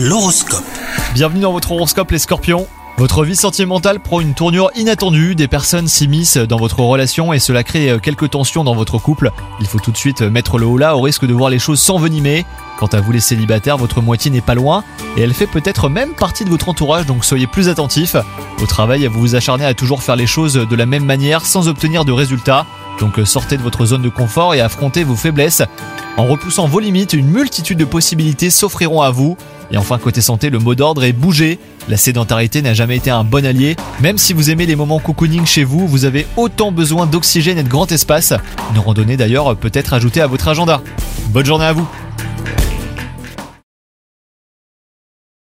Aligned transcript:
L'horoscope. 0.00 0.62
Bienvenue 1.12 1.40
dans 1.40 1.50
votre 1.50 1.72
horoscope 1.72 2.12
les 2.12 2.20
scorpions. 2.20 2.68
Votre 2.98 3.24
vie 3.24 3.34
sentimentale 3.34 3.98
prend 3.98 4.20
une 4.20 4.32
tournure 4.32 4.70
inattendue, 4.76 5.34
des 5.34 5.48
personnes 5.48 5.88
s'immiscent 5.88 6.38
dans 6.38 6.56
votre 6.56 6.78
relation 6.78 7.32
et 7.32 7.40
cela 7.40 7.64
crée 7.64 7.98
quelques 8.00 8.30
tensions 8.30 8.62
dans 8.62 8.76
votre 8.76 8.98
couple. 8.98 9.32
Il 9.58 9.66
faut 9.66 9.80
tout 9.80 9.90
de 9.90 9.96
suite 9.96 10.22
mettre 10.22 10.58
le 10.58 10.66
haut 10.66 10.78
là 10.78 10.96
au 10.96 11.00
risque 11.00 11.26
de 11.26 11.34
voir 11.34 11.50
les 11.50 11.58
choses 11.58 11.80
s'envenimer. 11.80 12.46
Quant 12.78 12.86
à 12.86 13.00
vous 13.00 13.10
les 13.10 13.18
célibataires, 13.18 13.76
votre 13.76 14.00
moitié 14.00 14.30
n'est 14.30 14.40
pas 14.40 14.54
loin 14.54 14.84
et 15.16 15.22
elle 15.22 15.34
fait 15.34 15.48
peut-être 15.48 15.88
même 15.88 16.14
partie 16.14 16.44
de 16.44 16.50
votre 16.50 16.68
entourage 16.68 17.06
donc 17.06 17.24
soyez 17.24 17.48
plus 17.48 17.68
attentifs. 17.68 18.14
Au 18.62 18.66
travail, 18.66 19.04
vous 19.06 19.18
vous 19.18 19.34
acharnez 19.34 19.64
à 19.64 19.74
toujours 19.74 20.04
faire 20.04 20.14
les 20.14 20.28
choses 20.28 20.54
de 20.54 20.76
la 20.76 20.86
même 20.86 21.04
manière 21.04 21.44
sans 21.44 21.66
obtenir 21.66 22.04
de 22.04 22.12
résultats. 22.12 22.66
Donc 23.00 23.18
sortez 23.24 23.56
de 23.56 23.62
votre 23.62 23.84
zone 23.84 24.02
de 24.02 24.08
confort 24.10 24.54
et 24.54 24.60
affrontez 24.60 25.02
vos 25.02 25.16
faiblesses. 25.16 25.62
En 26.16 26.26
repoussant 26.26 26.66
vos 26.66 26.78
limites, 26.80 27.14
une 27.14 27.28
multitude 27.28 27.78
de 27.78 27.84
possibilités 27.84 28.50
s'offriront 28.50 29.02
à 29.02 29.10
vous. 29.10 29.36
Et 29.70 29.76
enfin, 29.76 29.98
côté 29.98 30.20
santé, 30.20 30.50
le 30.50 30.58
mot 30.58 30.74
d'ordre 30.74 31.04
est 31.04 31.12
bouger. 31.12 31.58
La 31.88 31.96
sédentarité 31.96 32.62
n'a 32.62 32.74
jamais 32.74 32.96
été 32.96 33.10
un 33.10 33.24
bon 33.24 33.44
allié. 33.44 33.76
Même 34.00 34.18
si 34.18 34.32
vous 34.32 34.50
aimez 34.50 34.66
les 34.66 34.76
moments 34.76 34.98
cocooning 34.98 35.46
chez 35.46 35.64
vous, 35.64 35.86
vous 35.86 36.04
avez 36.04 36.26
autant 36.36 36.72
besoin 36.72 37.06
d'oxygène 37.06 37.58
et 37.58 37.62
de 37.62 37.68
grand 37.68 37.90
espace. 37.92 38.32
Une 38.74 38.80
randonnée 38.80 39.16
d'ailleurs 39.16 39.56
peut 39.56 39.70
être 39.74 39.92
ajoutée 39.92 40.20
à 40.20 40.26
votre 40.26 40.48
agenda. 40.48 40.80
Bonne 41.30 41.46
journée 41.46 41.66
à 41.66 41.72
vous 41.72 41.88